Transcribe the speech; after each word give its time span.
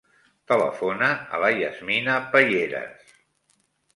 Telefona 0.51 1.09
a 1.37 1.41
la 1.43 1.51
Yasmina 1.57 2.17
Payeras. 2.37 3.15